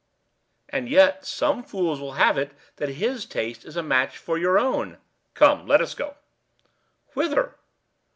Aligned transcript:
"And 0.67 0.89
yet 0.89 1.27
some 1.27 1.61
fools 1.61 2.01
will 2.01 2.13
have 2.13 2.35
it 2.35 2.53
that 2.77 2.89
his 2.97 3.23
taste 3.27 3.63
is 3.65 3.75
a 3.77 3.83
match 3.83 4.17
for 4.17 4.35
your 4.35 4.57
own." 4.57 4.97
"Come, 5.35 5.67
let 5.67 5.79
us 5.79 5.93
go." 5.93 6.15
"Whither?" 7.13 7.53